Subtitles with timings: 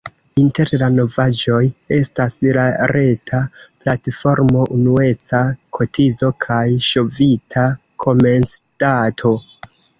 [0.43, 1.59] Inter la novaĵoj
[1.97, 2.63] estas la
[2.93, 3.43] reta
[3.83, 5.43] platformo, unueca
[5.79, 7.71] kotizo kaj ŝovita
[8.07, 9.39] komencdato.